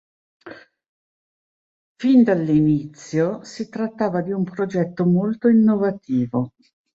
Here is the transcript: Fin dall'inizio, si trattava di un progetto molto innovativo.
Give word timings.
Fin 1.99 2.23
dall'inizio, 2.23 3.43
si 3.43 3.69
trattava 3.69 4.21
di 4.23 4.31
un 4.31 4.43
progetto 4.43 5.05
molto 5.05 5.47
innovativo. 5.47 6.53